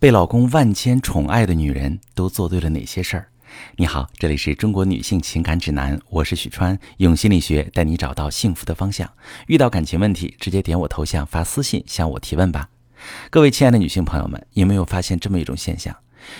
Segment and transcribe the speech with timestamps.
[0.00, 3.28] 被老公万千宠爱的女人都做对了哪些事儿？
[3.76, 9.06] 你好，这里是中国女性情感指南，我是许川，用心理学带你找到幸福的方向。
[9.46, 12.70] 遇到感情问题，直接点我头像发私信向我提问吧。
[13.28, 15.94] 各位亲爱的女性朋友们，有没有发现这么一种现象？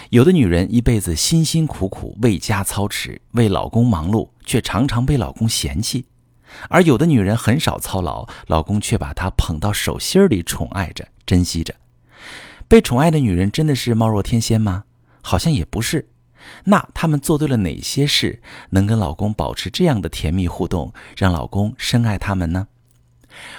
[0.09, 6.05] 有的女人一辈子辛辛苦苦为家操持，为老公忙碌，却常常被老公嫌弃；
[6.71, 11.75] 而有的女人很少操劳，老公却把她捧到手心里宠爱着、珍惜着。
[12.71, 14.84] 被宠爱的女人真的是貌若天仙吗？
[15.23, 16.09] 好像也不是。
[16.66, 22.69] 那她们做对了哪些事，能跟老公保持这样的甜蜜互动，让老公深爱她们呢？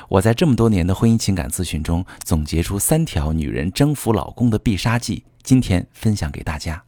[0.08, 6.82] 我在这么多年的婚姻情感咨询中，总结出三条女人征服老公的必杀技，今天分享给大家。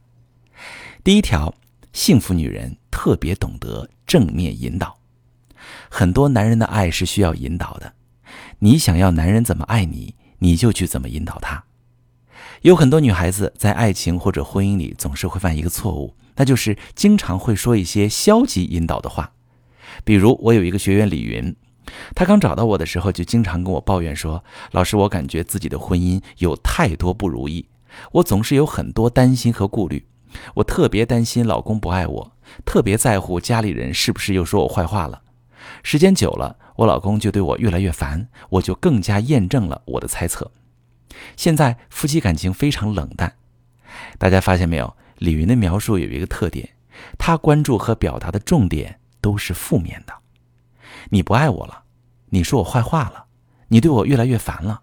[1.02, 1.54] 第一条，
[1.92, 4.98] 幸福女人特别懂得正面引导。
[5.90, 7.92] 很多男人的爱是需要引导的，
[8.60, 11.62] 你想要男人怎么爱你，你就去怎么引导他。
[12.64, 19.32] 有很多女孩子在爱情或者婚姻里总是会犯一个错误，那就是经常会说一些消极引导的话。
[20.02, 21.54] 比如，我有一个学员李云，
[22.14, 27.66] 她刚找到我的时候就经常跟我抱怨说：“老师，我感觉自己的婚姻有太多不如意，
[28.12, 30.06] 我总是有很多担心和顾虑。
[30.54, 32.32] 我特别担心老公不爱我，
[32.64, 35.20] 特别在乎家里人是不是又说我坏话了。
[35.82, 40.50] 时间久了，我老公就对我越来越烦，我就更加验证了我的猜测。”
[41.36, 43.34] 现在夫妻感情非常冷淡，
[44.18, 44.96] 大家发现没有？
[45.18, 46.70] 李云的描述有一个特点，
[47.16, 50.12] 他关注和表达的重点都是负面的。
[51.10, 51.84] 你不爱我了，
[52.30, 53.26] 你说我坏话了，
[53.68, 54.82] 你对我越来越烦了，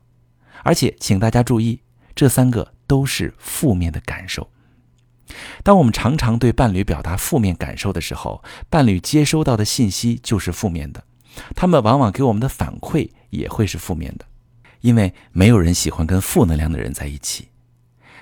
[0.64, 1.82] 而且请大家注意，
[2.16, 4.50] 这三个都是负面的感受。
[5.64, 11.04] 当我们常常对伴侣表达负面感受的时候，伴侣接收到的信息就是负面的，
[11.56, 14.26] 他们往往给我们的反馈也会是负面的。
[14.82, 17.50] 因为没有人喜欢跟负能量的人在一起，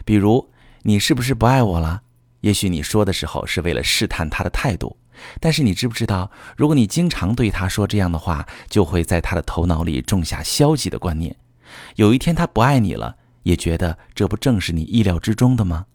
[0.06, 0.50] 比如
[0.84, 2.04] 你是不是不爱我了？
[2.42, 4.96] 也许你说的时候是为了试探他的态度，
[5.42, 11.36] 但是你知不知道，如果你经常对他说这样的话，就会在他的头脑里种下消极的观念。
[11.96, 15.86] 有一天他不爱你了，也觉得这不正是你意料之中的吗？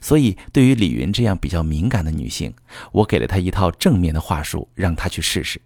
[0.00, 2.54] 所以，对于李云这样比较敏感的女性，
[2.92, 5.60] 我给了她一套正面的话术，让她去试试。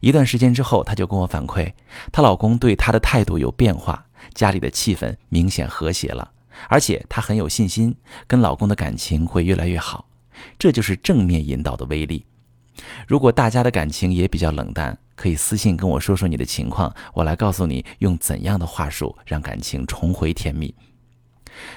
[0.00, 1.72] 一段时间之后，她就跟我反馈，
[2.12, 6.30] 她老公对她的态度有变化，家里的气氛明显和谐了，
[6.68, 7.96] 而且她很有信心，
[8.26, 10.08] 跟老公的感情会越来越好。
[10.58, 12.24] 这就是正面引导的威力。
[13.06, 20.74] 如果大家的感情也比较冷淡，可以私信跟我说说你的情况，我来告诉你用怎样的话术让感情重回甜蜜。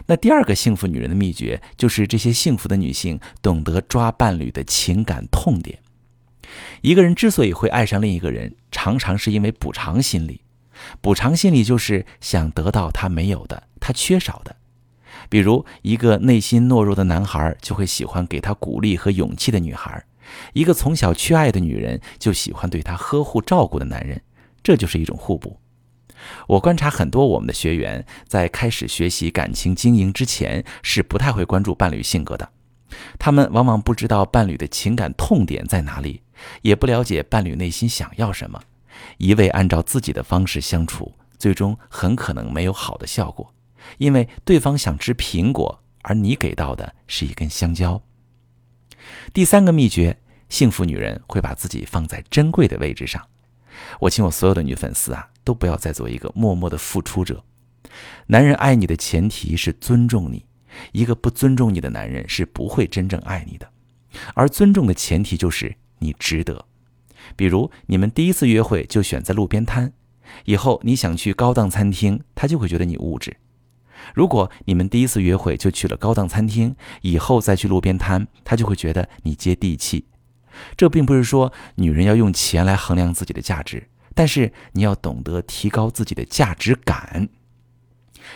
[0.07, 5.77] 那第二个幸福女人的秘诀，就是这些幸福的女性懂得抓伴侣的情感痛点。
[6.81, 10.41] 一个人之所以会爱上另一个人，常常是因为补偿心理。
[11.01, 14.55] 补偿心理就是想得到他没有的，他缺少的。
[15.29, 19.99] 比如，一个内心懦弱的男孩就会喜欢给他鼓励和勇气的女孩；
[20.53, 24.21] 一个从小缺爱的女人就喜欢对他呵护照顾的男人。
[24.61, 25.59] 这就是一种互补。
[26.47, 32.49] 我观察很多我们的学员在开始学习感情经营之前，是不太会关注伴侣性格的。
[33.17, 36.21] 他们往往不知道伴侣的情感痛点在哪里。
[36.61, 38.61] 也不了解伴侣内心想要什么，
[39.17, 43.53] 一味按照自己的方式相处，最终很可能没有好的效果，
[43.97, 48.01] 因为对方想吃苹果，而你给到的是一根香蕉。
[49.33, 50.17] 第三个秘诀，
[50.49, 53.25] 幸福女人会把自己放在珍贵的位置上。
[53.99, 57.43] 我请我所有的女粉丝啊，都不要再做一个默默的付出者。
[58.27, 60.45] 男人爱你的前提是尊重你，
[60.91, 63.69] 一个不尊重你的男人是不会真正爱你的，
[64.33, 65.75] 而尊重的前提就是。
[65.99, 66.65] 你值得，
[67.35, 69.93] 比如你们第一次约会就选在路边摊，
[70.45, 73.31] 以后你想去高档餐厅，他就会觉得你物质；
[74.13, 80.05] 如果你们第一次约会就去了高档餐厅，以后再去路边摊，他就会觉得你接地气。
[80.75, 87.29] 这并不是说女人要用钱来衡量自己的价值，但是你要懂得提高自己的价值感，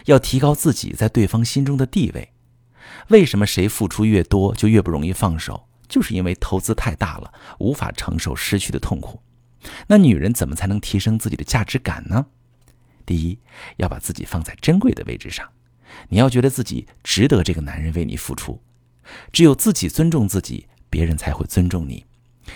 [0.05, 2.29] 要提高自己在对方心中的地位。
[3.09, 5.67] 为什么谁付出越多就越不容易放手？
[5.91, 9.22] 就是因为投资太大了，无法承受失去的痛苦。
[9.88, 12.26] 那女人怎么才能提升自己的价值感呢？
[13.05, 13.38] 第一，
[13.76, 15.47] 要把自己放在珍贵的位置上，
[16.08, 18.61] 你要觉得自己值得这个男人为你付出。
[19.34, 22.05] 只有自己尊重自己，别人才会尊重你。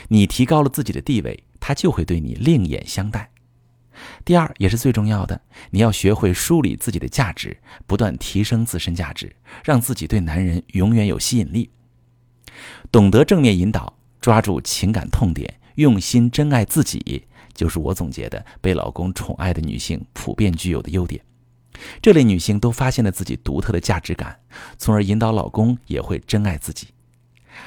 [0.08, 3.30] 你提高了自己的地位，他就会对你另眼相待。
[4.24, 5.42] 第二，也是最重要的，
[5.72, 11.70] 你要学会梳理自己的价值，不断提升自身价值，让自己对男人永远有吸引力。
[12.92, 21.22] 懂得正面引导，抓住情感痛点，用心真爱自己，就是我总结的被老公宠爱的女性普遍具有的优点。
[22.02, 24.40] 这类女性都发现了自己独特的价值感，
[24.78, 26.88] 从而引导老公也会真爱自己。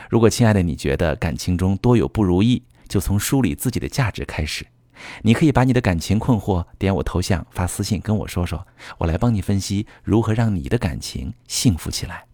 [0.09, 4.67] 如果亲爱的你觉得感情中多有不如意，就从梳理自己的价值开始。
[5.23, 8.67] 你可以把你的感情困惑点我头像发私信跟我说说，
[8.99, 12.25] 我来帮你分析如何让你的感情幸福起来。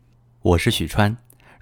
[0.40, 1.16] 我是许川，